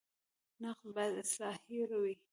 نقد 0.65 0.87
باید 0.95 1.15
اصلاحي 1.23 1.79
وي 2.01 2.15